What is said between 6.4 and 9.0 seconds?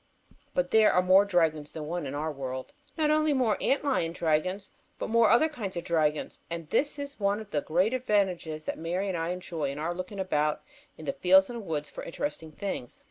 And this is one of the great advantages that